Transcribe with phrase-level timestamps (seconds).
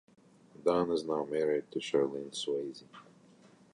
[0.65, 2.85] Don is now married to Charlene Swayze.